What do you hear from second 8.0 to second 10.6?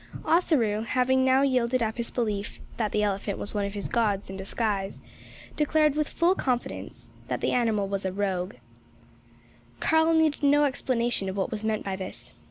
a rogue. Karl needed